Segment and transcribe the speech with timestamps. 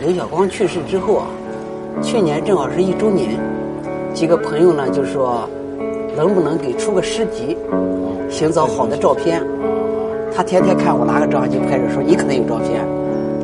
[0.00, 1.26] 刘晓光去世之后啊，
[2.02, 3.38] 去年正好是一周年，
[4.14, 5.46] 几个朋友呢就说，
[6.16, 7.54] 能不能给出个诗集，
[8.30, 9.42] 寻找好的照片。
[10.34, 12.80] 他天天看我拿个照相机拍着，说你可能有照片。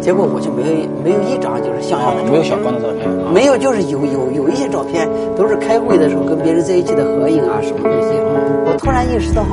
[0.00, 8.16] 结果我就没有没有一张就是像样的照片，没有小光的照片，没有就是有有有一些照片都是开会的时候跟别人在一起的合影啊什么东西。
[8.64, 9.44] 我突然意识到，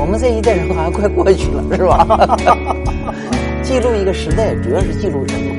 [0.00, 2.34] 我们这一代人好像快过去了，是吧？
[3.62, 5.53] 记录一个时代，主要是记录人嘛，啊，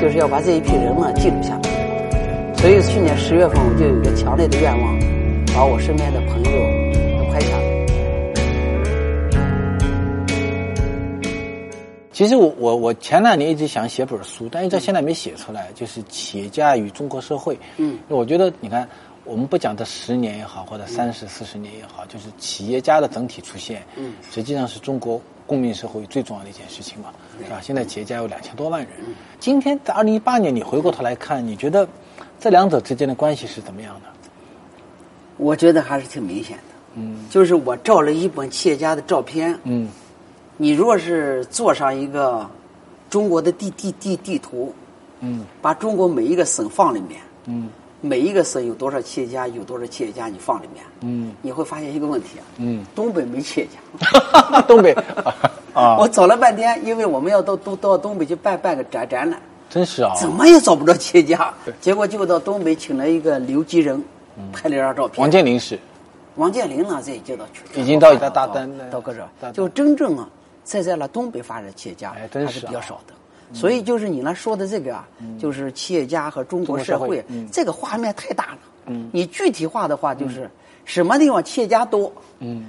[0.00, 2.54] 就是要把这一批人呢记录下来。
[2.56, 4.98] 所以去年十月份我就有一个强烈的愿望，
[5.54, 6.50] 把我身边的朋友
[7.18, 7.60] 都拍下来。
[12.12, 17.58] 其实我我我前两年一直想写本书，但是到现在没写出来，就是企业家与中国社会。
[17.76, 18.88] 嗯，我觉得你看，
[19.24, 25.20] 我们不讲这十年也好，或者三十四十年也好，就是企业家的整体出现，嗯，实际上是中国。
[25.50, 27.08] 公民社会最重要的一件事情嘛，
[27.42, 27.58] 是吧？
[27.60, 28.90] 现在企业家有两千多万人。
[29.40, 31.88] 今天在二零一八年，你回过头来看，你觉得
[32.38, 34.06] 这两者之间的关系是怎么样的？
[35.38, 36.62] 我觉得还是挺明显的。
[36.94, 39.58] 嗯，就是我照了一本企业家的照片。
[39.64, 39.88] 嗯，
[40.56, 42.48] 你若是做上一个
[43.08, 44.72] 中国的地地地地图，
[45.18, 47.68] 嗯，把中国每一个省放里面，嗯。
[48.00, 54.92] 每一个省有多少企业家，有多少企业家，你放里面，嗯，你会发现一个问题啊，嗯，东北没企业家， 东北
[55.74, 64.02] 啊，我找了半天，因为我们要到都到东北去办办个展展览，真是啊，怎么也找不着企业家，结果就到东北请了一个刘吉仁，
[64.52, 65.20] 拍了一张照片。
[65.20, 65.78] 王健林是，
[66.36, 70.26] 王健林呢，这也接到去，已经到大单到搁这，就真正啊，
[70.64, 73.14] 在在了东北发展企业家还是比较少的。
[73.52, 78.58] 所以就是你那说的这个啊，就是企业家和中国社会，这个画面太大了。
[79.12, 80.50] 你具体化的话，就是
[80.84, 82.10] 什么地方企业家多，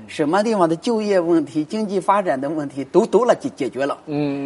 [0.06, 3.98] 什么地方的就业问题、经济发展的问题都都了解解决了。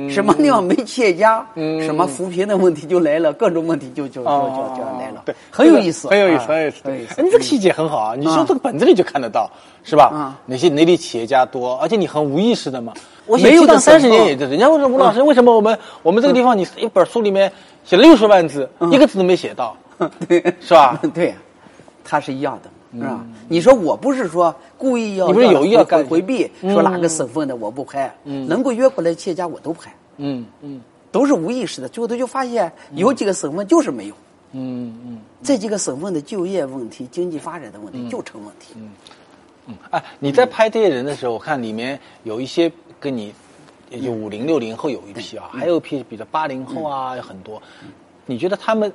[0.09, 5.23] 什么地方没企业家，什么扶贫的问题就来了，各种问题就就就就就来了。
[5.25, 7.21] 对，很有意思，很有意思，很有意思。
[7.21, 8.15] 你这个细节很好啊！
[8.15, 9.49] 你说这个本子里就看得到，
[9.83, 10.37] 是吧？
[10.45, 12.93] 哪些哪里企业家多，而且你很无意识的嘛。
[13.27, 17.51] 我没有到三十年也是，人家问说吴老师，为什么我们我们这个地方你一本书里面
[17.83, 19.75] 写了六十万字，一个字都没写到，
[20.27, 20.99] 对，是吧？
[21.13, 21.33] 对，
[22.03, 22.69] 他是一样的，
[22.99, 23.25] 是吧？
[23.47, 30.81] 你说我不是说故意要，你不是有意要回回避，说哪个省份的我不拍，能够约过来企业家我都拍，嗯嗯，
[31.11, 34.13] 都是无意识的，最后他就发现有几个省份就是没有，
[34.51, 38.89] 嗯嗯，这几个省份的就业问题、经济发展的问题就成问题，嗯。
[39.67, 42.71] 嗯，哎，你在拍这些人的时候，我看里面有一些。
[43.05, 43.31] 跟你，
[43.91, 47.61] 也就五零六零后有一批啊，还有一批比如八零后啊，有很多。
[48.25, 48.91] 你觉得他们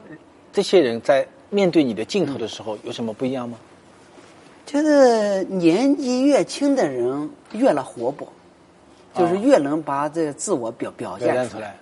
[0.53, 3.57] 这些人在面对你的镜头的时候有什么不一样吗？
[4.67, 8.27] 就是年纪越轻的人越来活泼，
[9.15, 11.77] 就是越能把这自我表表现出来。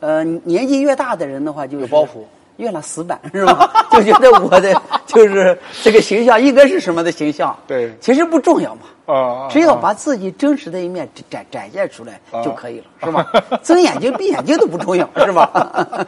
[0.00, 2.24] 呃，年纪越大的人的话，就是有包袱。
[2.56, 3.86] 越了死板 是吧？
[3.90, 4.74] 就觉得我的
[5.06, 7.56] 就是这个形象应该是什么的形象？
[7.66, 8.82] 对，其实不重要嘛。
[9.14, 13.26] 啊，只要把自己真实的一面展展现出来就可以了，是吧？
[13.62, 16.06] 睁眼睛闭眼睛都不重要，是吧？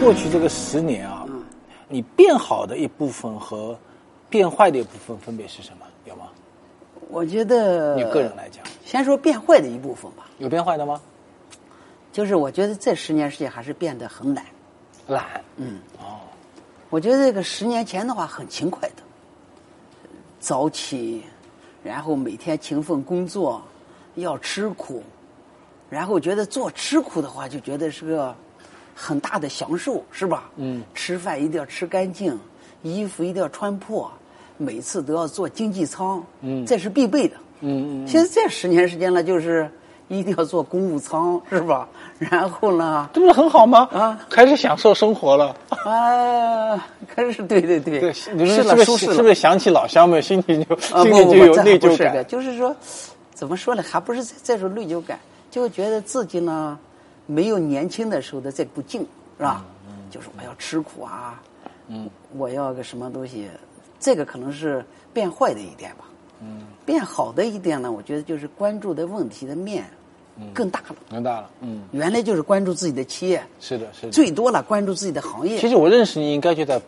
[0.00, 1.26] 过去这个十年啊，
[1.86, 3.78] 你变好的一部分和
[4.30, 5.86] 变坏的一部分分别是什么？
[6.06, 6.28] 有吗？
[7.10, 10.24] 我觉得你个人来讲，先说变坏的一部分吧。
[10.38, 11.00] 有变坏的吗？
[12.10, 14.44] 就是我觉得这十年时间还是变得很懒。
[15.08, 16.20] 懒，嗯，哦，
[16.90, 19.02] 我觉得这个十年前的话很勤快的，
[20.38, 21.22] 早起，
[21.82, 23.62] 然后每天勤奋工作，
[24.16, 25.02] 要吃苦，
[25.88, 28.36] 然后觉得做吃苦的话就觉得是个
[28.94, 30.50] 很大的享受，是吧？
[30.56, 32.38] 嗯，吃饭一定要吃干净，
[32.82, 34.12] 衣服一定要穿破，
[34.58, 38.06] 每次都要坐经济舱，嗯，这是必备的，嗯嗯。
[38.06, 39.70] 现在这十年时间了，就是。
[40.08, 41.88] 一定要坐公务舱 是吧？
[42.18, 43.08] 然后呢？
[43.12, 43.88] 这不是很好吗？
[43.92, 45.54] 啊，开始享受生活了。
[45.70, 46.76] 啊，
[47.06, 48.00] 开始对对对，
[48.34, 52.26] 你们是不是是不是想起老乡们，心里就心里就有内疚感？
[52.26, 52.74] 就是说，
[53.34, 53.82] 怎么说呢？
[53.82, 55.18] 还不是这种内疚感，
[55.50, 56.78] 就觉得自己呢
[57.26, 59.00] 没有年轻的时候的这股劲，
[59.36, 59.64] 是吧？
[59.88, 61.40] 嗯就是我要吃苦啊，
[61.88, 63.46] 嗯，我要个什么东西，
[64.00, 64.82] 这个可能是
[65.12, 66.06] 变坏的一点吧。
[66.40, 69.84] 嗯，变好的一点呢，我觉得就是关注的问题的面。
[70.54, 71.50] 更大了，更大了。
[71.60, 75.58] 嗯，原来就是关注自己的企业，是的，是的最多了关注自己的行业。
[75.58, 76.80] 其实我认识你应该就在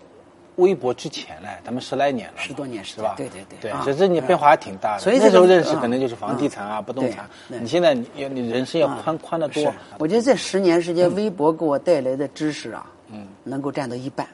[0.57, 3.15] 微博之前嘞，咱们十来年了，十多年是吧？
[3.17, 5.01] 对对对，对，其实你变化还挺大的。
[5.01, 7.29] 所以那时候认识可能就是房地产啊、不动产。
[7.49, 9.73] 你现在你你人生要宽宽得多。
[9.99, 14.27] 我觉得这十年时间，微博给我带来的知识啊，嗯，能够占到一半。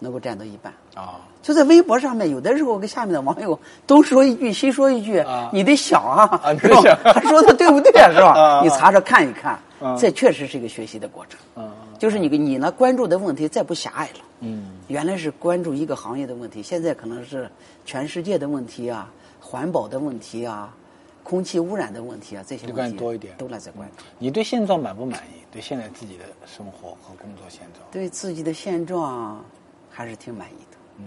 [0.00, 0.72] 嗯，能够占到一半。
[0.94, 8.10] 啊，就在微博上面，有的时候跟下面的网友东说一句西说一句，啊你得想啊，啊是吧你想他说的对不对 啊？
[8.12, 8.32] 是吧？
[8.32, 11.38] 啊你查查看一看，啊这确实是一个学习的过程。
[11.56, 11.70] 嗯
[12.00, 14.20] 就是你你呢关注的问题再不狭隘了。
[14.40, 17.48] 嗯原来是关注一个行业的问题，现在可能是
[17.84, 20.74] 全世界的问题啊，环保的问题啊，
[21.22, 24.02] 空气污染的问题啊，这些问题多一点都来在关注。
[24.18, 25.44] 你对现状满不满意？
[25.52, 27.86] 对现在自己的生活和工作现状？
[27.92, 29.44] 对自己的现状
[29.90, 30.76] 还是挺满意的。
[30.98, 31.04] 嗯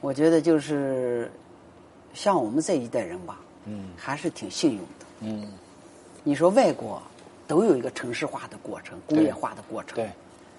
[0.00, 1.30] 我觉得就是
[2.14, 5.06] 像我们这一代人吧，嗯还是挺幸运的。
[5.20, 5.52] 嗯，
[6.22, 7.02] 你说外国
[7.46, 10.08] 都有一个城市化的过程、工业化的过程，对，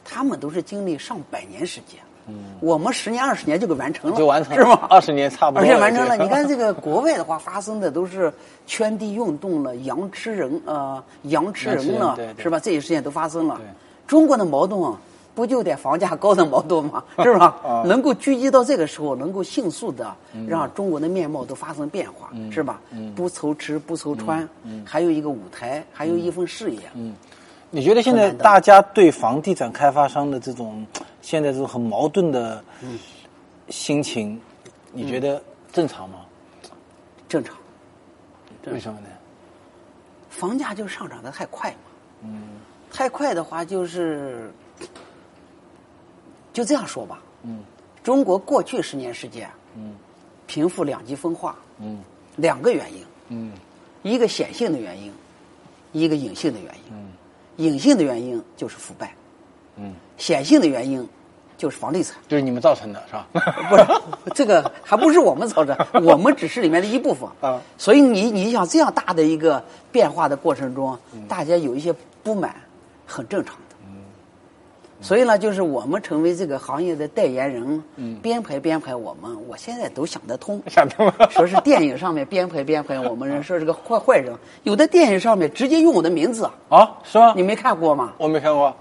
[0.03, 1.99] 他们都是经历上百年时间。
[2.27, 4.87] 嗯，我们十年、二十年就给完成了，就完成是吗？
[4.89, 6.17] 二十年差不多，而且完成了。
[6.17, 8.31] 你看这个国外的话，发生的都是
[8.67, 12.59] 圈地运动了、羊吃人呃羊吃人了，是吧？
[12.59, 13.65] 这些事件都发生了对。
[14.05, 14.99] 中国的矛盾啊，
[15.39, 17.01] 不就得房价高的矛盾吗？
[17.23, 17.57] 是吧？
[17.63, 22.81] 啊能够聚集到这个时候，能够迅速的嗯让中国的面貌都发生变化，是吧？
[23.15, 24.47] 不愁吃不愁穿，
[24.85, 26.79] 还有一个舞台，还有一份事业。
[26.93, 27.15] 嗯，
[27.69, 30.85] 你觉得现在大家对房地产开发商的这种
[31.21, 32.61] 现在这种很矛盾的
[33.69, 34.39] 心情，
[34.91, 36.19] 你觉得正常吗？
[37.29, 37.55] 正常，
[38.61, 39.07] 正为什么呢？
[40.29, 41.77] 房价就上涨的太快嘛。
[42.23, 42.41] 嗯，
[42.91, 44.51] 太快的话就是，
[46.59, 47.21] 就这样说吧。
[47.43, 47.59] 嗯
[48.03, 49.95] 中国过去十年时间，嗯
[50.45, 51.99] 贫富两极分化，嗯
[52.35, 53.53] 两个原因，嗯
[54.03, 55.09] 一个显性的原因，
[55.93, 56.81] 一个隐性的原因。
[56.91, 57.07] 嗯
[57.55, 59.13] 隐性的原因就是腐败，
[59.77, 61.07] 嗯，显性的原因
[61.57, 62.17] 就是房地产。
[62.27, 63.27] 就是你们造成的是吧？
[63.69, 63.85] 不是，
[64.33, 67.61] 这个还不是我们造成， 我们只是里面的一部分啊。
[67.77, 69.63] 所以你你想这样大的一个
[69.93, 72.53] 变化的过程中，嗯大家有一些不满，
[73.05, 73.68] 很正常的。
[75.01, 77.83] 所以呢，就是我们成为这个行业的代言人，
[78.21, 80.61] 编排编排我们，我现在都想得通。
[80.67, 86.91] 想通了 说是电影上面编排编排我们人，说是个坏坏人，有的电影上面直接用我的名字，啊？
[87.03, 87.33] 是吗？
[87.35, 88.13] 你没看过吗？
[88.17, 88.75] 我没看过，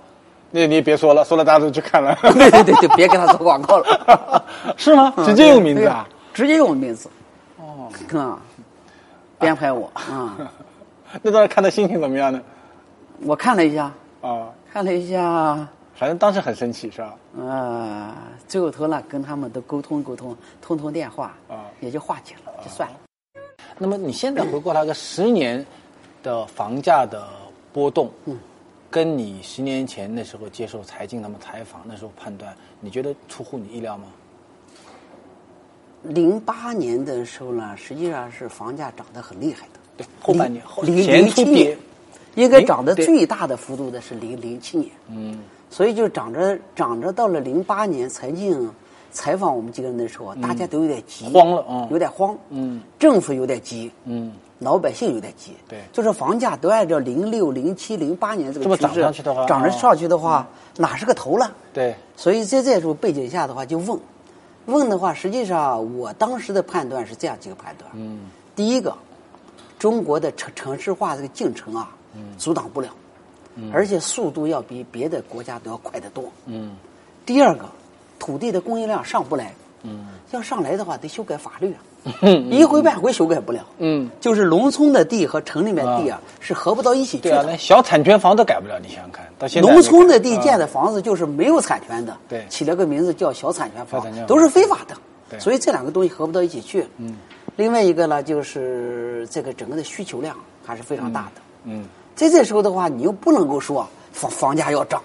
[0.51, 2.17] 那你别说了，说了大家都去看了。
[2.35, 4.45] 对对对就，别给他做广告了。
[4.77, 5.13] 是吗？
[5.25, 6.09] 直接用名字啊？
[6.35, 7.09] 直接用我名字
[7.59, 7.89] 哦，
[8.19, 8.39] 啊，
[9.39, 10.37] 编排我啊。
[11.23, 12.41] 那当时看的心情怎么样呢？
[13.25, 15.67] 我看了一下，啊，看了一下，
[15.99, 17.19] 反正当时很生气是吧？
[17.45, 18.17] 啊，
[18.47, 22.97] 最后头呢跟他们都沟通沟通，通通电话，啊也就化解了，就算了。
[23.77, 25.65] 那么你现在回过来个 十年
[26.23, 27.29] 的房价的
[27.73, 28.39] 波动，嗯，
[28.89, 34.07] 跟你十年前那时候接受财经他们采访那时候判断，你觉得出乎你意料吗？
[36.05, 39.81] 零八年的时候呢，实际上是房价涨得很厉害的。
[39.97, 41.77] 对，后半年后零零七年，，
[42.37, 44.93] 应该涨得最大的幅度的是零零七年。
[45.09, 48.71] 嗯所以就涨着涨着，到了零八年财经
[49.11, 51.89] 采访我们几个人的时候，大家都有点急，嗯慌了嗯。
[51.91, 52.81] 有点慌，嗯。
[52.99, 55.81] 政府有点急，嗯，老百姓有点急，对。
[55.93, 61.51] 就是房价都按照零六、零七、零八年这个趋势上去的话涨着哦上去的话，哪是个头了？
[61.73, 63.99] 对，所以在这种背景下的话，就问，
[64.67, 68.21] 问的话，实际上我当时的判断是这样几个判断，嗯。
[68.55, 68.95] 第一个，
[69.79, 71.91] 中国的城城市化这个进程啊，
[72.37, 72.89] 阻挡不了，
[73.73, 76.25] 而且速度要比别的国家都要快得多。
[76.47, 76.77] 嗯。
[77.27, 77.67] 第二个，
[78.19, 80.07] 土地的供应量上不来，嗯。
[80.31, 82.51] 要上来的话得修改法律啊，嗯。
[82.51, 83.65] 一回半回修改不了。
[83.79, 87.51] 嗯，就是农村的地和城里面的地啊，是合不到一起去对啊，的。
[87.51, 87.57] 那。
[87.57, 92.45] 小产权房都改不了，你想想看，到现在农村的地啊建的房子就是没有产权的，对。
[92.49, 94.95] 起了个名字叫小产权房小产权，房都是非法的。
[95.31, 96.87] 对，所以这两个东西合不到一起去。
[96.99, 97.17] 嗯，
[97.57, 101.43] 另外一个呢，就是这个整个的需求量还是非常大的。
[101.65, 101.85] 嗯
[102.19, 105.01] 在这时候的话，你又不能够说房房价要涨，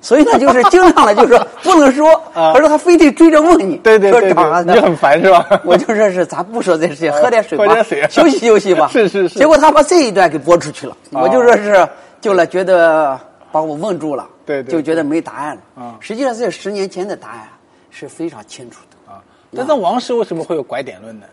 [0.00, 4.28] 所以呢，就是经常呢，就是说 不能说，啊可是他非得追着问你，对对对
[4.64, 8.88] 你就很烦是吧 我就说是咱不说这些，喝点水吧，喝点水啊休息休息吧。
[8.92, 11.88] 是是是结果他把这一段给播出去了，啊我就说是
[12.20, 13.18] 就了，觉得
[13.50, 15.82] 把我问住了，对对就觉得没答案了。
[15.82, 17.48] 啊实际上这十年前的答案
[17.90, 19.12] 是非常清楚的。
[19.12, 19.18] 啊，
[19.56, 21.26] 但是王石为什么会有拐点论呢？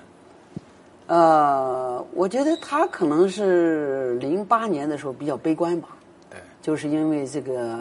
[1.13, 5.89] 呃，我觉得他可能是零八年的时候比较悲观吧，
[6.27, 7.77] 对，就是因为这个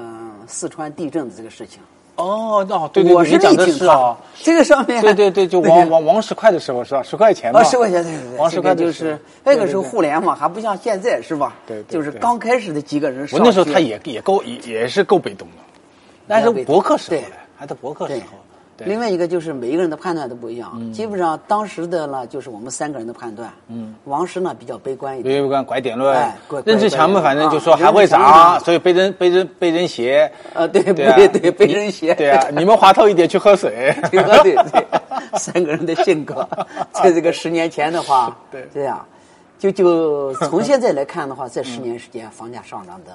[0.47, 1.81] 四川地震的这个事情。
[2.17, 7.03] 哦，哦，对对我对，你讲的是啊，这个上面对对对，就王王王石块的时候是吧？
[7.03, 11.55] 十块钱嘛，啊，十块钱，对对对，王石块就是那个时候互联网还不像现在是吧？
[11.67, 15.65] 对对就是刚开始的几个人上我那时候他也也够也也是够被动的，
[16.29, 17.25] 但是博客时候对，
[17.57, 18.37] 还在博客时候，
[18.87, 20.93] 另外一个就是每一个人的判断都不一样。
[20.93, 23.53] 基本上当时的呢，就是我们三个人的判断。
[23.69, 23.95] 嗯。
[24.05, 25.43] 王石呢比较悲观一点。
[25.43, 26.15] 悲观拐点论。
[26.17, 30.31] 哎，任志强嘛，反正就说还会涨，所以被人被人被人写。
[30.55, 32.15] 啊，对对对，被人写。
[32.15, 33.95] 对啊，你们滑头一点去喝水。
[34.11, 34.87] 对对对，
[35.39, 36.49] 三个人的性格，
[36.93, 39.05] 在这个十年前的话，对这样，
[39.59, 43.13] 就就从现在来看的话，这十年时间房价上涨的。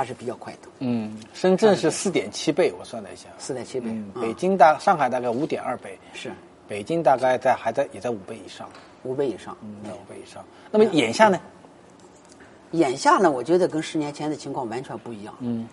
[0.00, 0.68] 还是比较快的。
[0.78, 3.94] 嗯，深圳是四点七倍，我算了一下，四点七倍。
[4.18, 5.98] 北京大上海大概五点二倍。
[6.14, 6.32] 是，
[6.66, 8.66] 北京大概在还在也在五倍以上。
[9.02, 10.42] 五倍以上，嗯，在五倍以上。
[10.70, 11.38] 那么眼下呢？
[12.70, 15.34] 眼下呢，我觉得跟十年前的情况完全不一样。
[15.40, 15.68] 嗯，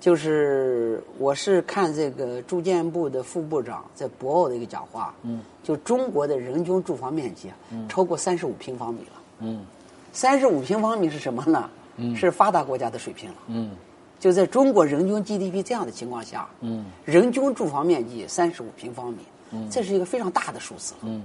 [0.00, 5.14] 就是我是看这个住建部的副部长在博鳌的一个讲话。
[5.22, 7.52] 嗯，就中国的人均住房面积
[7.90, 9.22] 超过三十五平方米了。
[9.40, 9.66] 嗯，
[10.12, 11.68] 三十五平方米是什么呢？
[12.16, 13.36] 是发达国家的水平了。
[13.48, 13.70] 嗯，
[14.18, 19.18] 就在中国人均 GDP 这样的情况下，嗯，人均住房面积三十五平方米，
[19.52, 20.94] 嗯，这是一个非常大的数字。
[21.02, 21.22] 嗯，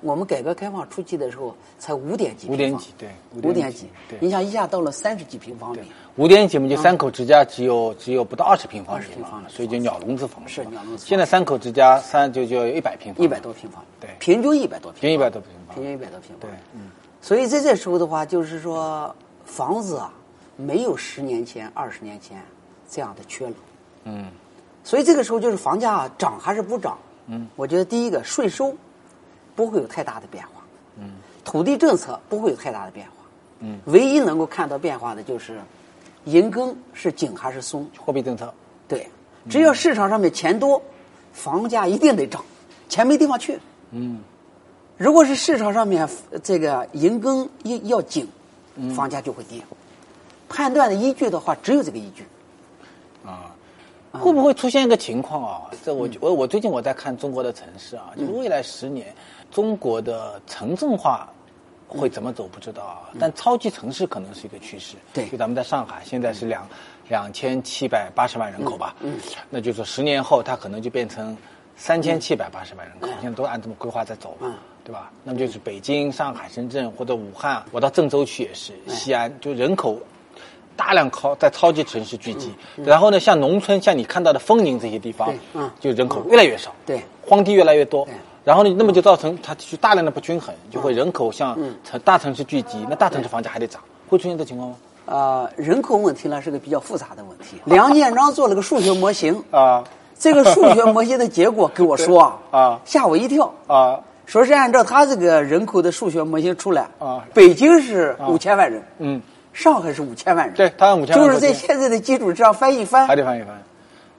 [0.00, 3.08] 我们改革开放初期的时候才五点几，五点几，对，
[3.42, 5.80] 五点几，对，你想一下到了三十几平方米，
[6.16, 11.04] 五点几嘛，就三口之家只有只有不到二十平方米，二十平方米，所以就鸟笼子房是鸟笼子。
[11.06, 16.88] 现在三口之家三就就一百平方，一百多平方，对，平均一百多平，平均一百多平方，平均一百多平方，对，嗯，
[17.20, 19.14] 所以在这时候的话，就是说。
[19.50, 20.12] 房子啊，
[20.56, 22.40] 没有十年前、二十年前
[22.88, 23.54] 这样的缺了。
[24.04, 24.30] 嗯，
[24.84, 26.96] 所以这个时候就是房价涨还是不涨？
[27.26, 28.72] 嗯，我觉得第一个税收
[29.56, 30.62] 不会有太大的变化。
[30.98, 31.14] 嗯，
[31.44, 33.12] 土地政策不会有太大的变化。
[33.58, 35.60] 嗯，唯一能够看到变化的就是
[36.26, 37.84] 银根是紧还是松？
[37.98, 38.54] 货币政策。
[38.86, 39.08] 对，
[39.48, 40.80] 只要市场上面钱多，
[41.32, 42.40] 房价一定得涨，
[42.88, 43.58] 钱没地方去。
[43.90, 44.20] 嗯，
[44.96, 46.08] 如果是市场上面
[46.40, 48.28] 这个银根要要紧。
[48.94, 49.60] 房价就会跌。
[50.48, 52.26] 判断的依据的话，只有这个依据。
[53.24, 53.54] 啊，
[54.12, 55.70] 会不会出现一个情况啊？
[55.84, 59.14] 这我我我最近我在看中国的城市啊，就是未来十年
[59.50, 61.28] 中国的城镇化
[61.86, 64.96] 会怎么走不知道啊，但超级城市可能是一个趋势。
[65.12, 66.66] 对，就咱们在上海现在是两
[67.08, 69.18] 两千七百八十万人口吧，嗯，
[69.50, 71.36] 那就是十年后它可能就变成
[71.76, 74.52] 三千七百八十万人口，现在都按这么规划在走嘛。
[74.84, 75.10] 对吧？
[75.24, 79.98] 那么就是北京、上海、深圳或者武汉，我到郑州去也是，西安就人口
[80.76, 82.52] 大量靠在超级城市聚集，
[82.84, 88.08] 然后呢，像农村，像你看到的丰宁这些地方，嗯，就人口越来越少，对，荒地越来越多，
[88.44, 94.76] 然后呢，那么就造成它去大量的不均衡，就会人口向城大城市聚集，那大城市房价还得涨，会出现这情况吗？
[95.06, 97.56] 啊，人口问题呢是个比较复杂的问题。
[97.64, 99.84] 梁建章做了个数学模型啊，
[100.18, 103.52] 这个数学模型的结果跟我说 啊，吓我一跳。
[103.66, 104.00] 啊。
[104.30, 109.20] 说是按照他这个人口的数学模型出来啊，北京是五千万人，嗯，
[109.52, 113.60] 上海是五千万人，对，他按五千万，就是在现在的基础之上翻一翻，还得翻一翻，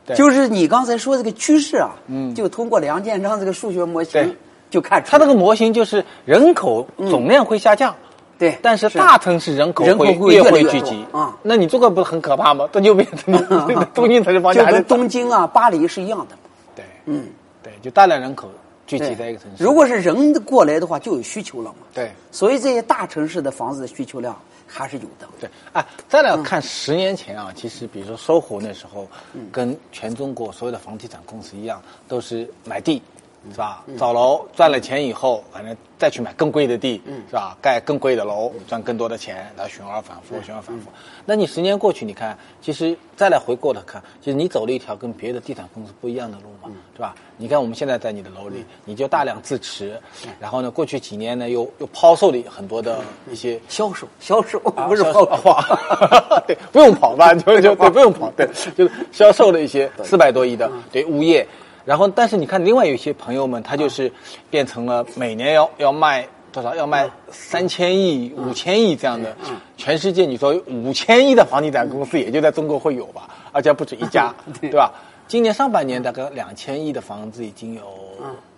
[0.06, 4.36] 对，就是你刚才说这个趋势啊，嗯，就通过梁建章这个数学模型
[4.70, 7.96] 就看出，他这个模型就是人口总量会下降，
[8.38, 11.06] 对，但是大城市人口会越会聚集。
[11.13, 12.68] 啊，那你这个不是很可怕吗？
[12.74, 13.34] 这就变成
[13.96, 16.36] 东京城市房价就跟东京啊、巴黎是一样的，
[16.75, 17.30] 对，嗯，
[17.63, 18.51] 对，就大量人口。
[18.88, 21.78] 聚集在一个城市，如果是人过来的话，就有需求了嘛。
[21.94, 25.28] 对，所以这些大城市的房子的需求量还是有的。
[25.40, 29.08] 对，啊，再来看十年前啊，其实比如说搜狐那时候，
[29.52, 33.02] 跟全中国所有的房地产公司一样，都是买地。
[33.50, 33.84] 是吧？
[33.98, 37.58] 造楼赚了钱以后，反正再去买更贵的地，是吧？
[37.62, 40.92] 盖更贵的楼，赚更多的钱，然后循环反复，循环反复。
[41.26, 47.16] 那你十年过去，你看，其实再来回过头看，其实你走了一条跟别的地产公司不一样的路嘛，是吧？
[47.38, 50.00] 你看我们现在在你的楼里，你就大量自持，
[50.40, 53.00] 然后呢，过去几年呢，又又抛售了很多的
[53.32, 55.56] 一些销售，销售不是抛售，
[56.46, 57.34] 对，不用跑吧？
[57.34, 61.44] 就就对，不用跑，对，就是销售了一些四百多亿的对物业。
[61.84, 64.12] 然后，但是你看，另外有些朋友们，他就是
[64.50, 66.76] 变成了每年要要卖多少？
[66.76, 69.36] 要卖三千亿、五千亿这样的。
[69.78, 73.28] 全世界你说五千亿的房地产公司，也就在中国会有吧？
[73.52, 74.92] 而且不止一家， 对吧？
[75.28, 77.82] 今年上半年大概两千亿的房子已经有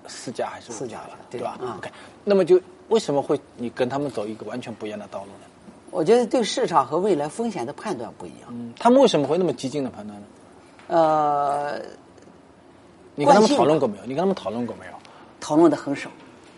[0.07, 1.89] 四家还是四家了，对吧？OK，
[2.23, 5.47] 那么就为什么会你跟他们走一个完全不一样的道路呢？
[5.91, 8.49] 我觉得对市场和未来风险的判断不一样。
[8.49, 10.25] 嗯，他们为什么会那么激进的判断呢？
[10.87, 12.02] 呃。
[13.15, 14.03] 你跟他们讨论过没有？
[14.05, 14.93] 你跟他们讨论过没有？
[15.39, 16.09] 讨论的很少，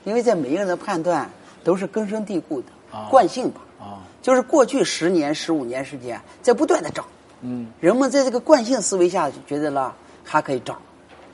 [0.03, 1.29] 因为在每一个人的判断
[1.63, 2.67] 都是根深蒂固的
[3.09, 3.61] 惯性吧。
[3.79, 7.05] 啊，就是过去十年、十五年时间在不断的涨。
[7.41, 9.93] 嗯，人们在这个惯性思维下就觉得了
[10.23, 10.79] 还可以涨，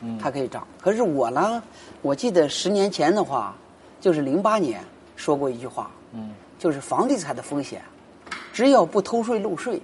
[0.01, 0.65] 嗯，还可以涨。
[0.81, 1.61] 可是我呢，
[2.01, 3.55] 我记得十年前的话，
[3.99, 4.83] 就是零八年
[5.15, 7.81] 说过一句话，嗯，就是房地产的风险，
[8.51, 9.81] 只要不偷税漏税，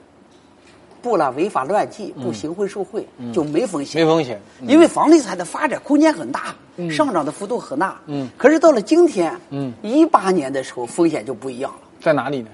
[1.01, 4.01] 不了违法乱纪，不行贿受贿，就没风险。
[4.01, 6.55] 没风险，因为房地产的发展空间很大，
[6.89, 7.99] 上涨的幅度很大。
[8.05, 8.29] 嗯。
[8.37, 12.49] 可是到了今天，嗯，一八年的时候风险就不一样了，在哪里呢？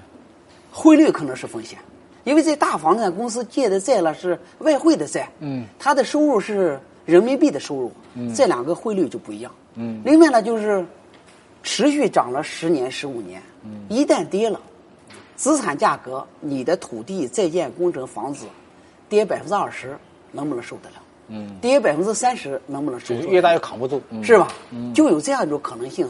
[0.70, 1.78] 汇率可能是风险，
[2.24, 7.92] 因为这大房产公司借的债了是外汇的债，嗯，它的收入是人民币的收入，
[8.34, 9.52] 这两个汇率就不一样。
[9.74, 10.00] 嗯。
[10.04, 10.84] 另外呢就是
[11.62, 13.40] 持续涨了十年、十五年，
[13.88, 14.60] 一旦跌了，
[15.36, 18.46] 资产价格，你的土地、在建工程、房子
[19.08, 19.98] 跌百分之二十，
[20.32, 20.96] 能不能受得了？
[21.28, 23.26] 嗯，跌百分之三十，能不能受得了？
[23.28, 24.52] 越大越扛不住，嗯是吧？
[24.70, 26.08] 嗯就有这样一种可能性。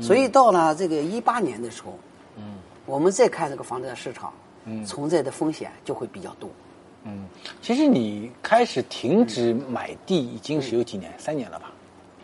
[0.00, 1.98] 所以到了这个一八年的时候，
[2.36, 2.54] 嗯，
[2.86, 4.32] 我们再看这个房地产市场，
[4.64, 6.48] 嗯，存在的风险就会比较多。
[7.04, 7.26] 嗯，
[7.60, 11.72] 其实你开始停止买地已经是有几年，三年了吧？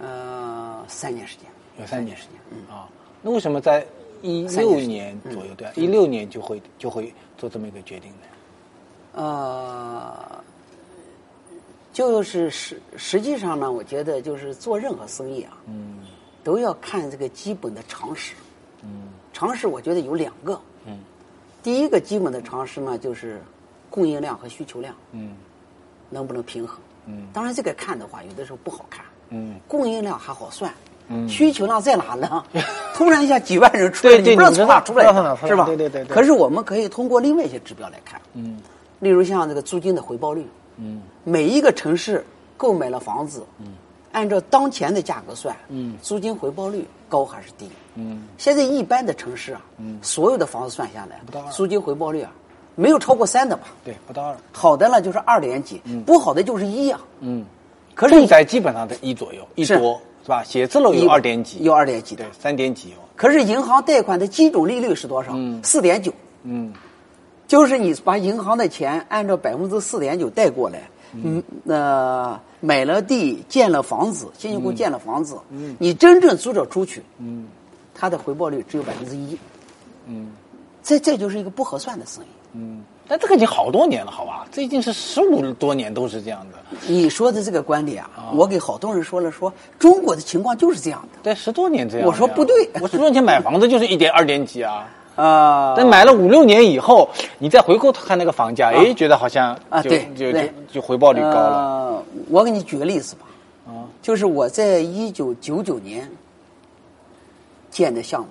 [0.00, 1.47] 呃，三年时间，
[1.81, 2.33] 有三年时间。
[2.50, 2.88] 嗯，啊，
[3.23, 3.85] 那为什么在
[4.25, 9.21] 一六年左右，对，一六年就会就会做这么一个决定的？
[9.23, 10.43] 呃，
[11.93, 15.99] 就是实实际上呢，我觉得就是做任何生意啊，嗯
[16.43, 18.35] 都要看这个基本的常识。
[18.83, 21.00] 嗯常识我觉得有两个，嗯
[21.62, 23.43] 第一个基本的常识呢，就是
[23.90, 25.37] 供应量和需求量嗯
[26.09, 26.81] 能不能平衡。
[27.04, 29.04] 嗯当然这个看的话，有的时候不好看。
[29.28, 30.73] 嗯，供应量还好算，
[31.09, 32.43] 嗯需求量在哪呢？
[32.95, 35.05] 突然一下几万人出你不知道从哪出来
[35.47, 35.67] 是吧？
[35.67, 36.15] 对对对对。
[36.15, 38.59] 可是我们可以通过另外一些指标来看，嗯。
[39.01, 40.47] 例如像这个租金的回报率，
[40.77, 41.03] 嗯。
[41.25, 42.25] 每一个城市
[42.57, 43.75] 购买了房子，嗯。
[44.13, 45.97] 按照当前的价格算，嗯。
[46.01, 47.69] 租金回报率高还是低？
[47.97, 48.23] 嗯。
[48.39, 49.99] 现在一般的城市啊，嗯。
[50.01, 52.31] 所有的房子算下来不到二，租金回报率啊，
[52.77, 53.65] 没有超过三的吧？
[53.85, 57.01] 对，不到二，好的呢就是二点几，不好的就是一啊。
[57.21, 57.45] 嗯，
[57.95, 60.43] 可是住宅基本上在一左右，一多是吧？
[60.43, 62.25] 写字楼有二点几，有二点几的。
[62.25, 65.33] 对，三点几有，可是银行贷款的基准利率是多少？
[65.62, 66.12] 四点九，
[66.43, 66.73] 嗯。
[67.47, 77.47] 就是你把银行的钱按照百分之四点九贷过来，嗯，那、买了地，建了房子，辛辛苦苦建了房子，嗯，你真正租着出去，嗯。
[77.95, 79.38] 它的回报率只有百分之一，
[80.07, 80.33] 嗯。
[80.83, 82.26] 这这就是一个不合算的生意。
[82.54, 84.47] 嗯，但这个已经好多年了，好吧？
[84.51, 91.19] 这已经是十五多年都是这样的，你说的这个观点啊，我给好多人说了说，中国的情况就是这样的。
[91.23, 92.07] 对，十多年这样。
[92.07, 94.89] 我说不对我十多年前买房子就是一点二点几啊。
[95.17, 97.09] 啊、但买了五六年以后，
[97.39, 100.39] 你再回过头看那个房价，哎，觉得好像啊对就就
[100.73, 101.57] 就回报率高了。
[101.57, 103.21] 呃，我给你举个例子吧，
[103.69, 106.11] 啊就是我在一九九九年
[107.71, 108.27] 建的项目，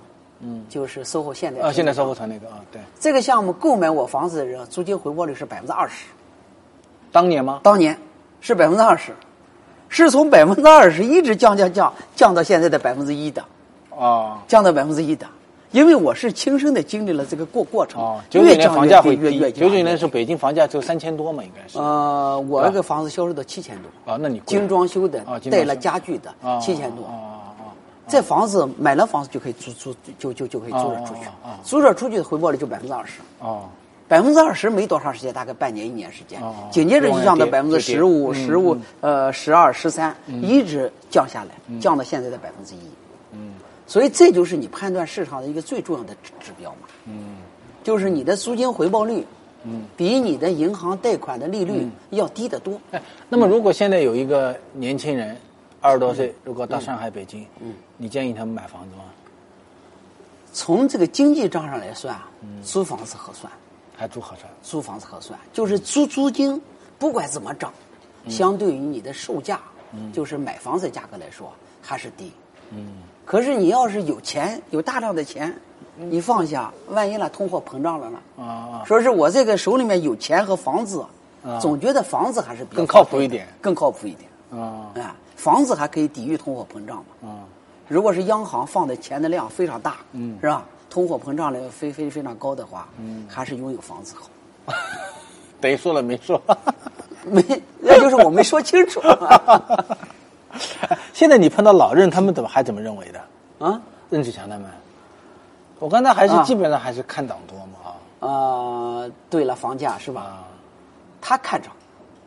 [0.46, 6.06] 嗯，就是 SOHO 现代啊，现在生活售后城那个啊，对，这个项目购买我房子的人，租金回报率是百分之二十，
[7.12, 7.62] 当年吗？
[7.64, 7.98] 当年
[8.42, 9.14] 是百分之二十，
[9.88, 13.44] 是从百分之二十一直降降降降到现在的百分之一的，
[13.98, 15.26] 啊降到百分之一的。
[15.72, 21.80] 因为我是亲身的经历了这个过过程，啊，九九年房价会越越，九九年是北京房价只有三千多嘛，应该是。
[21.80, 27.43] 呃，我那个房子销售到七千多，啊，那你贵精装修的带了家具的啊七千多啊。
[28.13, 33.67] 这房子买了房子就可以租租就就就可以租着出去哦哦哦，租着出去的回报率就百分之二十，哦。
[34.08, 42.88] 百分之二十没多长时间，大概半年一年时间哦，紧接着就降到百分之十五、嗯十五、呃十二、十三，一直降下来，降到现在的百分之一。
[43.32, 43.54] 嗯。
[43.88, 47.38] 所以这就是你判断市场的一个最重要的指指标嘛，嗯。
[47.84, 49.26] 就是你的租金回报率，
[49.63, 52.80] 嗯，比你的银行贷款的利率要低得多。
[52.91, 55.36] 哎，那么如果现在有一个年轻人，
[55.84, 59.04] 二十多岁，如果到上海、北京，嗯，你建议他们买房子吗？
[60.54, 62.17] 从这个经济账上来算，
[62.63, 63.52] 租房子合算。
[63.98, 64.50] 还租合算？
[64.63, 66.60] 租房子合算，就是租租金
[66.98, 67.74] 不管怎么涨，
[68.30, 69.60] 相对于你的售价，
[70.13, 72.32] 就是买房子的价格来说还是低。
[72.72, 75.54] 嗯可是你要是有钱，有大量的钱，
[75.98, 78.19] 你放下，万一呢通货膨胀了呢？
[78.38, 81.06] 啊啊，说是我这个手里面有钱和房子，
[81.43, 84.30] 啊总觉得房子还是比较更靠谱一点更靠谱一点。
[84.60, 87.30] 啊啊，房子还可以抵御通货膨胀嘛？
[87.30, 87.44] 啊
[87.90, 90.64] 如果是央行放的钱的量非常大，嗯，是吧？
[90.90, 94.30] 通货膨胀的非非非常高的话，嗯，还是拥有房子好。
[95.60, 96.42] 等于说了没说？
[97.28, 97.44] 没，
[97.80, 99.02] 那就是我没说清楚
[101.14, 103.66] 现在你碰到老任，他们怎么还怎么认为的？
[103.66, 104.70] 啊任志强他们，
[105.80, 110.22] 我刚才还是啊基本上还是看涨多嘛啊啊，对了，房价是吧？
[110.22, 110.48] 啊，
[111.22, 111.72] 他看涨，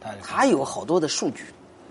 [0.01, 1.47] 他是他有好多的数据，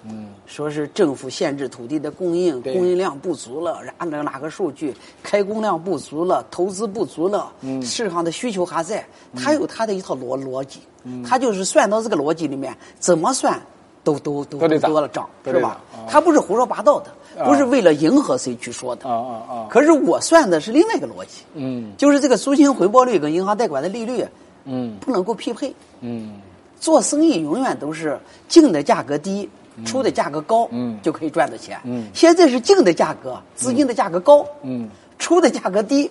[0.10, 0.28] 嗯。
[0.46, 7.82] 说是政府限制土地的供应，供应量不足了，然后哪哪个数据开工量不足了，投资不足了，嗯。
[7.82, 10.80] 市场的需求还在，他有他的一套逻逻辑，
[11.28, 13.60] 他就是算到这个逻辑里面，怎么算
[14.04, 15.82] 都都都都得涨都了涨，是吧？
[16.08, 17.10] 他不是胡说八道的，
[17.42, 17.48] 啊。
[17.48, 19.10] 不是为了迎合谁去说的。
[19.10, 21.92] 啊啊啊，可是我算的是另外一个逻辑，嗯。
[21.98, 24.24] 就是这个租金回报率跟银行贷款的利率
[24.66, 24.96] 嗯。
[25.02, 25.74] 不能够匹配。
[26.02, 26.40] 嗯。
[26.80, 29.50] 做生意永远都是净的价格低，
[29.84, 31.80] 出的价格高，嗯就可以赚到钱。
[31.84, 36.10] 嗯现在是进的价格，资金的价格高，嗯，出的价格低，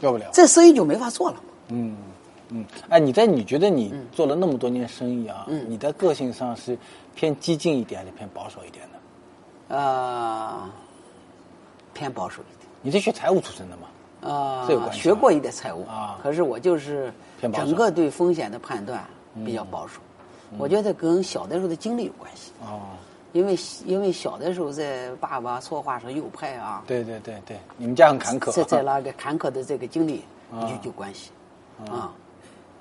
[0.00, 0.26] 要不了。
[0.32, 1.42] 这生意就没法做了嘛。
[1.68, 1.96] 嗯
[2.48, 6.76] 嗯，哎，你在你觉得你做了那么多年生意啊，你的个性上是
[7.14, 9.76] 偏激进一点还是偏保守一点的？
[9.76, 10.68] 呃，
[11.94, 12.68] 偏保守一点。
[12.82, 13.88] 你是学财务出身的吗？
[14.20, 19.04] 呃这有关系学过一点财务啊可是我就是整个对风险的判断
[19.44, 19.94] 比较保守。
[20.58, 22.80] 我觉得跟小的时候的经历有关系，哦，
[23.32, 28.52] 因为因为小的时候在爸爸策划上右派啊，对对对对，你们家很坎坷。
[28.52, 31.30] 在在 那个坎坷的这个经历啊有有关系
[31.90, 32.12] 啊，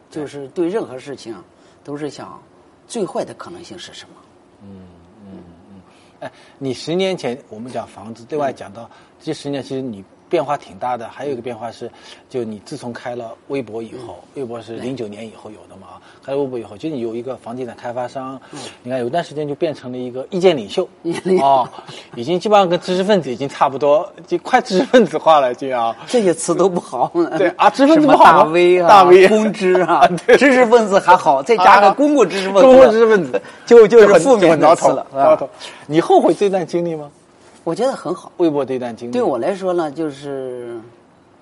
[0.10, 1.36] 就是对任何事情
[1.84, 2.41] 都是想
[2.88, 4.15] 最坏的可能性是什么？
[4.63, 4.88] 嗯。
[5.25, 5.41] 嗯
[6.19, 8.88] 哎，你十年前我们讲房子，对外讲到
[9.19, 11.10] 这十年，其实你变化挺大的。
[11.10, 11.91] 还有一个变化是，
[12.30, 18.39] 就你自从开了微博以后，微博是零九年以后有的嘛啊，开了微博以后，就你有一个房地产开发商，
[18.82, 21.70] 你看有段时间就变成了一个意见领袖意见领袖哦，
[22.15, 25.94] 已经基本上跟知识分子已经差不多，就快知识分子化了，就要。
[26.08, 27.12] 这些词都不好。
[27.38, 35.02] 对啊知识分子好吗大 V 啊，大 V 公知啊 对，知识分子还好，再加个公共知识分子，公共知识分子就就是负面的词了。
[35.12, 35.50] 啊挠头。
[35.88, 37.12] 你后悔这段经历吗？
[37.63, 38.32] 我觉得很好。
[38.38, 40.80] 微博这段经历对我来说呢，就是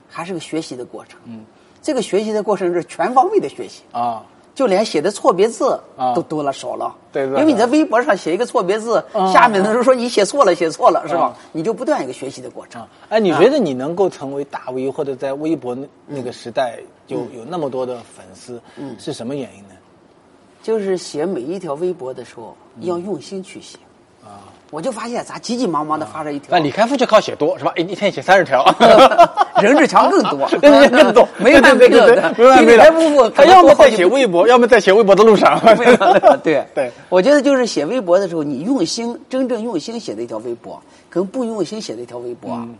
[0.07, 1.19] 还是个学习的过程。
[1.25, 1.45] 嗯，
[1.81, 6.93] 这个学习的过程是全方位的学习，啊，就连写的错别字啊都多了少了。
[7.11, 11.37] 对对因为你在微博上写一个错别字，啊下面的人说你写错了，写错了，是吧啊？
[11.53, 18.61] 你就不断一个学习的过程啊。，哎，你觉得你能够成为大 V，或者在微博那那个时代就有那么多的粉丝，
[18.97, 19.69] 是什么原因呢？
[20.61, 23.79] 就是写每一条微博的时候要用心去写。
[24.29, 26.49] 啊，我就发现咱急急忙忙的发这一条。
[26.51, 27.73] 那，李开复就靠写多是吧？
[27.75, 28.63] 一一天写三十条，
[29.61, 33.29] 任志强更多，任志强更多， 没完没了的，没完没了李开复。
[33.31, 35.59] 他要么在写微博， 要么在写微博的路上。
[36.43, 36.63] 对。
[36.75, 42.75] 对，我觉得就是写微博的时候，你用心，真正用心写的一条微博，跟不用心写的一条微博，嗯。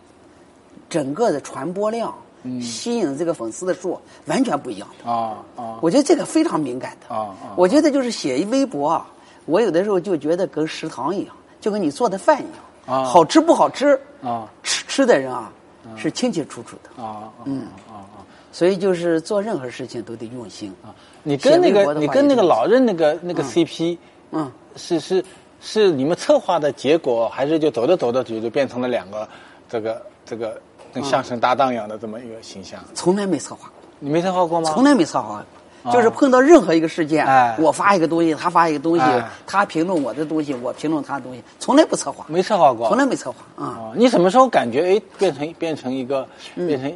[0.89, 2.13] 整个的传播量、
[2.61, 5.11] 吸引这个粉丝的数完全不一样的。
[5.11, 5.77] 啊啊。
[5.81, 7.15] 我觉得这个非常敏感的。
[7.15, 7.53] 啊啊。
[7.55, 9.05] 我觉得就是写一微博啊，
[9.45, 12.45] 我有的时候就觉得跟食堂一样，就跟你做的饭一
[12.87, 15.51] 样，啊好吃不好吃啊吃吃的人啊
[15.95, 17.03] 是清清楚楚的。
[17.03, 18.25] 啊嗯啊啊！
[18.51, 20.89] 所以就是做任何事情都得用心啊。
[21.21, 23.97] 你跟那个你跟那个老任那个那个 CP，
[24.31, 25.23] 嗯，是是
[25.61, 29.27] 是你们策划的结果，还是就走着走着就就变成了两个
[29.69, 30.59] 这个这个
[30.91, 32.83] 跟相声搭档一样的这么一个形象？
[32.95, 33.73] 从来没策划过。
[33.99, 34.71] 你没策划过吗？
[34.73, 35.45] 从来没策划过。
[35.83, 35.91] 啊。
[35.91, 37.55] 就是碰到任何一个事件，哎。
[37.59, 39.29] 我发一个东西，他发一个东西，哎。
[39.45, 43.77] 他评论我的东西，我评论他的东西，从来不策划，没策划过，从来没策划啊。
[43.79, 46.67] 哦，你什么时候感觉哎变成变成一个、嗯。
[46.67, 46.93] 变成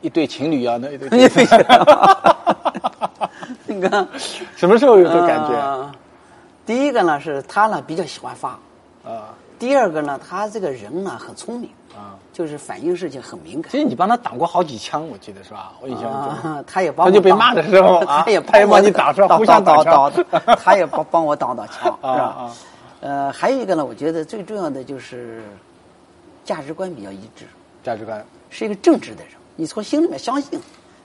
[0.00, 1.58] 一对情侣一样的一对你非常，
[3.66, 4.08] 那个。
[4.56, 5.54] 什么时候有这感觉？
[5.54, 5.90] 呃
[6.66, 8.50] 第一个呢是他呢比较喜欢发，
[9.04, 9.34] 啊。
[9.58, 12.14] 第二个呢他这个人呢很聪明，啊！
[12.40, 13.70] 就是反应事情很敏感。
[13.70, 13.78] 其。
[13.78, 15.72] 实你帮他挡过好几枪，我记得是吧？
[15.82, 16.12] 我印象中。
[16.50, 20.10] 啊，他也帮他就被骂的时候啊 他也他也帮你挡是吧互相挡挡
[20.56, 22.24] 他也帮帮我挡挡枪， 啊是吧？
[22.24, 22.52] 啊？
[23.00, 25.42] 呃，还有一个呢，我觉得最重要的就是
[26.42, 27.44] 价值观比较一致，
[27.84, 28.24] 价值观。
[28.48, 30.58] 是一个正直的人，你从心里面相信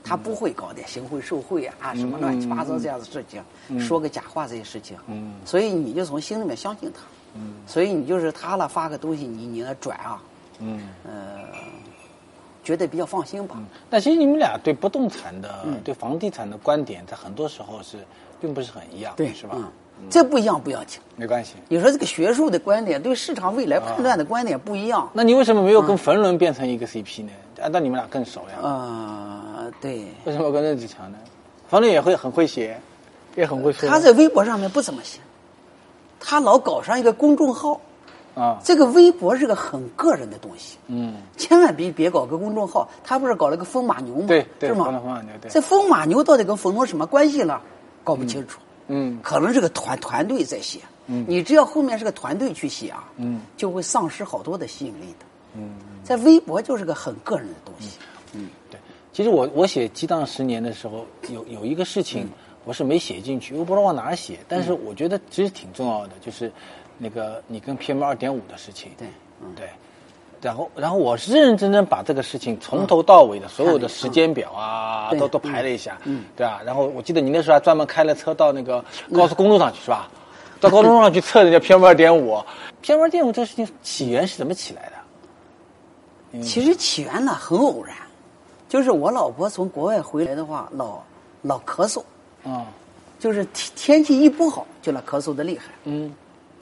[0.04, 5.34] 他不会搞点行贿受贿啊，什么乱七八糟这样的事情，说个假话这些事情，嗯。
[5.46, 7.02] 所以你就从心里面相信他，
[7.36, 7.54] 嗯。
[7.68, 10.22] 所以你就是他了发个东西，你你来转啊，
[10.60, 10.82] 嗯。
[11.06, 11.48] 呃，
[12.64, 13.56] 觉得比较放心吧。
[13.90, 17.98] 但其实你们俩对不动产的、嗯对房地产的观点，在很多时候是
[18.42, 19.56] 并不是很一样，对，是吧？
[19.58, 21.00] 嗯，这不一样不要紧。
[21.16, 21.54] 没关系。
[21.70, 25.10] 你说这个学术的观点对市场未来判断的观点不一样。
[25.14, 27.32] 那你为什么没有跟冯仑变成一个 CP 呢？
[27.62, 28.58] 按照你们俩更熟呀。
[28.62, 31.18] 呃，对，为什么跟任志强呢？
[31.70, 32.80] 冯仑也会很会写，
[33.36, 33.88] 也很会说。
[33.88, 35.20] 他在微博上面不怎么写，
[36.20, 37.80] 他老搞上一个公众号，
[38.36, 42.88] 啊，这个微博是个很个人的东西，嗯，千万别别搞个公众号。
[43.04, 44.26] 他不是搞了个风马牛吗？
[44.28, 44.86] 对对是吗？
[44.86, 47.60] 搞了风马牛对这风马牛到底跟冯仑什么关系呢？
[48.04, 48.60] 搞不清楚。
[48.88, 50.80] 嗯可能是个团团队在写。
[51.08, 55.26] 嗯，你只要后面是个团队去写啊，嗯，就会丧失好多的吸引力的。
[55.54, 55.70] 嗯，
[56.04, 57.98] 在微博就是个很个人的东西。
[58.34, 58.80] 嗯对。
[59.14, 62.28] 其实我我写《激荡十年》的时候，有有一个事情
[62.66, 66.52] 我是没写进去，我不知道往哪儿写，但是我觉得其实挺重要的，就是
[66.98, 68.92] 那个你跟 PM 二点五的事情。
[68.98, 69.08] 对，
[69.42, 69.68] 嗯对。
[70.42, 76.62] 然后，然后我是认认真真把这个事情从头到尾的所有的时间表啊，对都都排了一下，嗯，对啊？
[76.64, 80.08] 然后我记得你那时候还专门开了车到那个高速公路上去，是吧？
[80.60, 82.38] 到高速公路上去测人家 PM 二点五
[82.84, 84.92] ，PM 二点五这个事情起源是怎么起来的？
[86.34, 87.96] 嗯其实起源呢很偶然，
[88.70, 91.02] 就是我老婆从国外回来的话，老
[91.42, 92.04] 老咳嗽，
[92.44, 92.68] 啊、
[93.18, 95.72] 就是天天气一不好就老咳嗽的厉害。
[95.86, 96.14] 嗯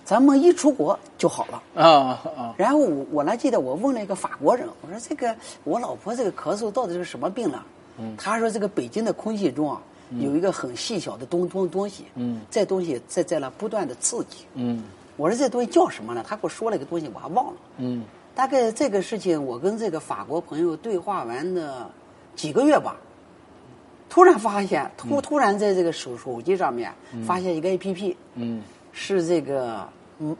[0.05, 1.63] 咱们一出国就好了。
[1.75, 7.65] 啊啊然后我我还记得我问了一个法国人，我说这个我老婆这个咳嗽到底是什么病了？
[7.99, 9.81] 嗯他说这个北京的空气中啊
[10.19, 14.45] 有一个很细小的东东东西，嗯这东西在在那不断的刺激。
[14.55, 14.83] 嗯
[15.15, 16.25] 我说这东西叫什么呢？
[16.27, 17.53] 他给我说了一个东西，我还忘了。
[17.77, 18.03] 嗯
[18.35, 21.87] 大概这个事情，我跟这个法国朋友对话完的
[22.35, 22.97] 几个月吧，
[24.09, 26.91] 突然发现，突突然在这个手手机上面
[27.27, 28.63] 发现一个 A P P，嗯，
[28.93, 29.85] 是这个
[30.19, 30.35] 嗯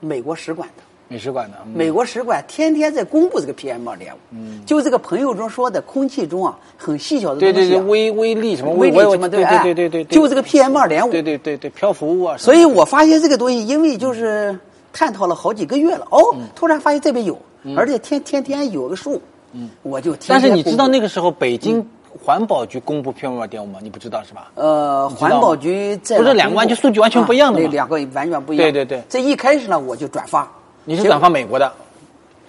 [0.00, 0.82] 美国使馆的。
[1.10, 1.72] 美使馆的，嗯。
[1.74, 14.58] 美国使馆天天在公布这个 PM 二点五，就这个朋友中说的，空气中啊很细小的东西、啊，对对对，微微粒什么微粒什么对哎对对对对，就这个 PM 二点五，对对对对漂浮物啊，所以我发现这个东西，因为就是
[14.92, 17.40] 探讨了好几个月了，哦，嗯突然发现这边有，
[17.74, 19.18] 而且天天天有个数，
[19.54, 21.88] 嗯，我就天天但是你知道那个时候北京
[22.24, 23.78] 环保局公布 PM 二点五吗？
[23.82, 24.50] 你不知道是吧？
[24.54, 28.64] 呃，环保局在不是两个完全数据完全不一样的吗啊两个完全不一样。
[28.64, 29.02] 对对对。
[29.08, 30.50] 这一开始呢，我就转发，
[30.84, 31.72] 你是转发美国的？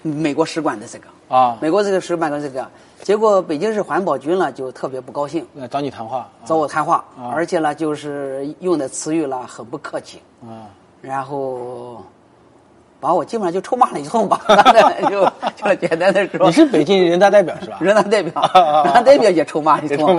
[0.02, 1.06] 美国使馆的这个。
[1.36, 1.58] 啊？
[1.62, 2.68] 美国这个使馆的这个，
[3.04, 6.20] 结果北京市环保局呢就特别不高兴，那找你谈话。
[6.20, 6.30] 啊。
[6.46, 7.30] 找我谈话，啊。
[7.34, 10.66] 而且呢就是用的词语呢很不客气，啊。
[11.02, 12.02] 然后
[13.00, 14.42] 把我基本上就臭骂了一通吧，
[15.10, 17.78] 就就简单的说，你是北京人大代表是吧？
[17.80, 18.42] 人大代表，
[18.84, 20.18] 人大代表也臭骂一通，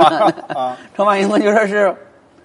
[0.96, 1.94] 臭骂一通 就说是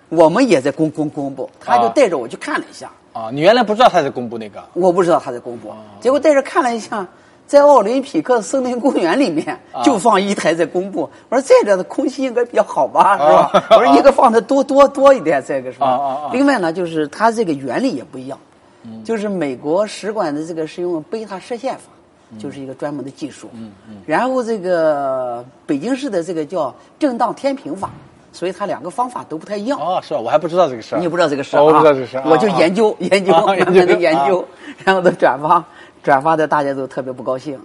[0.10, 7.08] 我们也在公公公布，他就啊带着我去看了一下，啊，你原来不知道他在公布那个我不知道他在公布，啊结果带着看了一下。
[7.48, 13.52] 在奥林匹克森林公园里面啊就放一台在公布，我说这个的空气应该比较好吧，是吧？
[13.54, 16.32] 啊我说应该放的多多多一点，这个是吧？
[16.34, 18.40] 另外呢，就是它这个原理也不一样，
[19.04, 21.84] 就是美国使馆的这个是用贝塔射线法，
[22.40, 23.50] 就是一个专门的技术。
[23.54, 23.98] 嗯嗯。
[24.06, 27.90] 然后这个北京市的这个叫震荡天平法，
[28.32, 29.80] 所以它两个方法都不太一样。
[29.80, 30.20] 哦，是啊？
[30.20, 30.98] 我还不知道这个事儿。
[30.98, 34.46] 你也不知道这个事儿、我不知道这个事儿，我就啊研究、研究，啊慢慢的研究，啊。
[34.84, 35.64] 然后都转发，
[36.04, 37.60] 转发的大家都特别不高兴，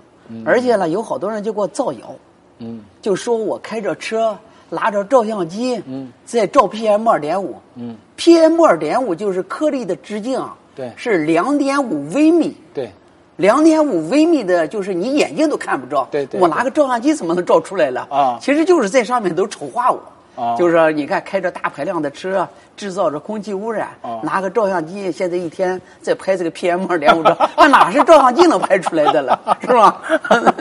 [0.44, 2.14] 而且呢，有好多人就给我造谣，
[2.58, 2.82] 嗯。
[3.02, 4.36] 就说我开着车
[4.68, 12.56] 拿着照相机，嗯，在照 PM 二点五，嗯，PM 二点五就是颗粒的直径啊，对是两点五微米。
[12.74, 12.90] 对
[13.36, 16.06] 两点五微米的，就是你眼睛都看不着。
[16.10, 18.06] 对对我拿个照相机怎么能照出来了？
[18.10, 20.00] 啊其实就是在上面都丑化我。
[20.36, 30.00] 啊就是说，你看开着大排量的车，制造着空气污染，啊拿个照相机，现在一天在拍这个 PM 二点五照， 那哪是照相机能拍出来的了， 是吧？
[30.30, 30.40] 那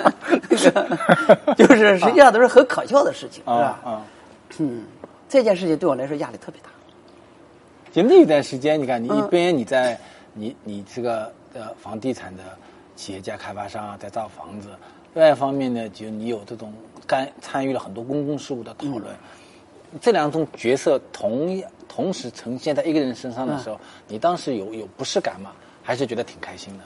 [0.49, 3.91] 个就是实际上都是很可笑的事情，是啊吧？
[3.91, 4.01] 啊。
[4.57, 4.83] 嗯，
[5.29, 6.69] 这件事情对我来说压力特别大。
[7.91, 9.99] 就那一段时间，你看，你嗯一边你在
[10.33, 12.43] 你你这个呃房地产的
[12.95, 14.69] 企业家、开发商啊，在造房子；
[15.13, 16.73] 另外一方面呢，就你有这种
[17.07, 19.03] 干参与了很多公共事务的讨论。
[19.03, 19.17] 嗯
[19.99, 25.51] 这两种角色同样同时呈现在一个人身上的嗯时候，你当时有有不适感吗？
[25.81, 26.83] 还是觉得挺开心的？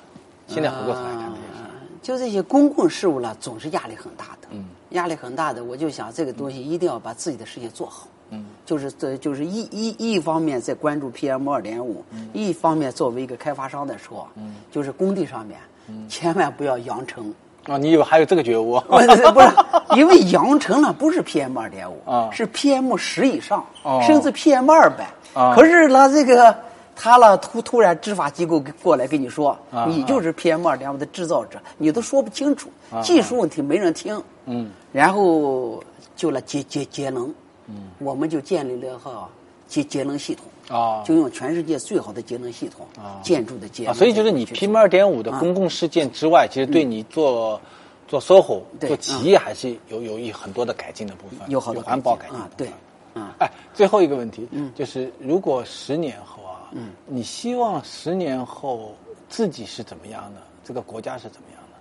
[0.48, 1.70] 现在回过头来看这件事，啊
[2.02, 4.48] 就这些公共事务呢，总是压力很大的。
[4.52, 8.08] 嗯，压力很大的，我就想这个东西一定要把自己的事情做好。
[8.34, 17.34] 嗯，就是这就是一一一方面在关注 PM 二点五，一方面作为一个开发商来说，嗯，就是工地上面，嗯千万不要扬尘。
[17.68, 18.80] 哦，你以为还有这个觉悟？
[18.82, 19.48] 不是不是，
[19.96, 25.08] 因为扬尘呢不是 PM 二点五啊是 PM 十以上，哦甚至 PM 二百。
[25.34, 26.54] 啊可是呢，这个
[26.96, 32.70] 他呢突突然执法机构过来跟你说，啊你就是 PM 二点五的制造者，你都说不清楚，
[33.02, 34.22] 技术问题没人听。
[34.46, 35.82] 嗯，然后
[36.18, 37.34] 就来节节节能，
[37.68, 39.30] 嗯，我们就建立了哈
[39.68, 40.46] 节节能系统。
[40.70, 41.04] 啊。
[41.04, 43.20] 就用全世界最好的节能系统，啊。
[43.24, 43.92] 建筑的节能。
[43.92, 47.60] 啊，所以就是你 PM 二点五的公共事件之外，其实对你做
[48.08, 53.28] 做 SOHO 对做企业还是有有一很多的改进的部分，有好多环保改进的啊，对部分，嗯。
[53.40, 54.72] 哎，最后一个问题，嗯。
[54.76, 56.92] 就是如果十年后啊，嗯。
[57.06, 58.96] 你希望十年后
[59.30, 60.42] 自己是怎么样的？
[60.64, 61.78] 这个国家是怎么样的？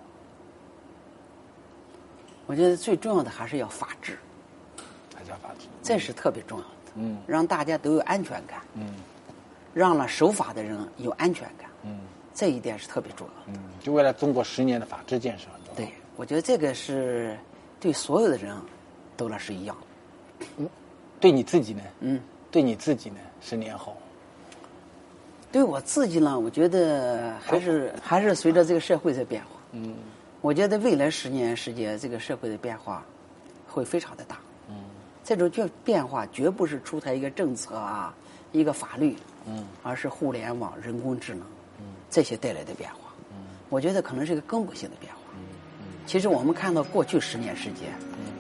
[2.46, 4.18] 我觉得最重要的还是要法治，
[5.82, 6.70] 这是特别重要的。
[6.94, 8.94] 嗯让大家都有安全感，嗯
[9.72, 12.00] 让了守法的人有安全感，嗯
[12.34, 13.58] 这一点是特别重要的。
[13.58, 15.76] 嗯，就未来中国十年的法治建设很重要。
[15.76, 17.36] 对，我觉得这个是
[17.80, 18.54] 对所有的人
[19.16, 19.74] 都那是一样
[20.58, 20.64] 的。
[21.18, 21.82] 对你自己呢？
[22.00, 23.16] 嗯，对你自己呢？
[23.40, 23.96] 十年后，
[25.50, 29.48] 对我自己呢，我觉得还是还是随着这个社会在变化。
[29.72, 29.94] 嗯
[30.42, 33.02] 我觉得未来十年时间，这个社会的变化
[33.66, 34.38] 会非常的大。
[35.22, 38.12] 嗯这种变变化绝不是出台一个政策啊，
[38.50, 41.42] 一个法律，嗯而是互联网、人工智能，
[41.80, 43.12] 嗯这些带来的变化。
[43.30, 43.37] 嗯
[43.68, 45.20] 我觉得可能是一个根本性的变化。
[45.35, 45.44] 嗯
[46.04, 47.88] 其实我们看到过去十年时间，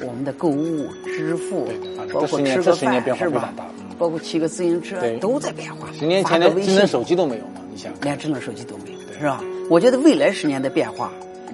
[0.06, 1.68] 我们的购物、支付
[2.12, 3.64] 包括吃个饭是吧非常大？
[3.78, 5.86] 嗯包括骑个自行车对都在变化。
[5.92, 7.60] 十年前连智能手机都没有嘛？
[7.70, 9.40] 你想，连智能手机都没有，是吧？
[9.70, 11.12] 我觉得未来十年的变化，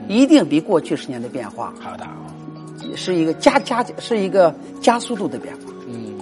[0.09, 2.07] 一定比过去十年的变化还要大
[2.93, 2.97] 啊！
[2.97, 6.15] 是一个加加是一个加速度的变化，嗯，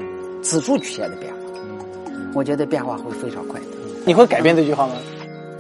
[0.43, 1.39] 指数曲线的变化。
[2.09, 3.67] 嗯我觉得变化会非常快的，
[4.05, 4.95] 你会改变这句话吗？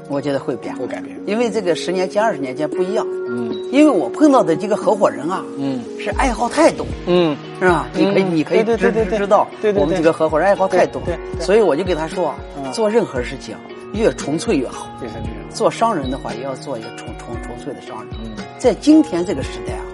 [0.08, 1.16] 我觉得会变会改变。
[1.26, 3.06] 因为这个十年前、二十年前不一样。
[3.28, 7.88] 嗯因为我碰到的这个合伙人啊，嗯是爱好太多，嗯是吧？
[7.94, 13.56] 你可以，嗯你可以知对对对对知道，对对对我们这个合伙人爱好太多对对，对所以我就给他说啊嗯，做任何事情
[13.94, 14.86] 越纯粹越好。
[15.00, 15.26] 就是这样。
[15.50, 18.08] 做商人的话，也要做一个纯纯纯粹的商人。
[18.22, 19.85] 嗯在今天这个时代啊，嗯，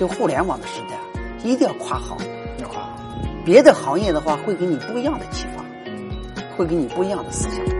[0.00, 0.98] 就互联网的时代，
[1.46, 2.16] 一定要跨行。
[2.62, 2.88] 要好。
[3.44, 5.62] 别的行业的话，会给你不一样的启发，
[6.56, 7.79] 会给你不一样的思想。